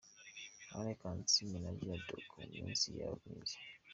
Anne 0.75 0.93
Kansiime 0.99 1.57
na 1.59 1.71
Gerld 1.79 2.07
Ojok 2.15 2.31
mu 2.37 2.45
minsi 2.65 2.87
yabo 2.97 3.15
myiza. 3.25 3.57